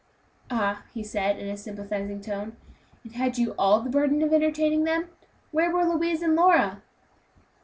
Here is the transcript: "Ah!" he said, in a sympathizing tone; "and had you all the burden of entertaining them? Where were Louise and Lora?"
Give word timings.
"Ah!" 0.49 0.81
he 0.95 1.03
said, 1.03 1.37
in 1.37 1.47
a 1.47 1.55
sympathizing 1.55 2.21
tone; 2.21 2.57
"and 3.03 3.13
had 3.13 3.37
you 3.37 3.51
all 3.55 3.81
the 3.81 3.89
burden 3.91 4.23
of 4.23 4.33
entertaining 4.33 4.83
them? 4.83 5.09
Where 5.51 5.69
were 5.71 5.85
Louise 5.85 6.23
and 6.23 6.35
Lora?" 6.35 6.81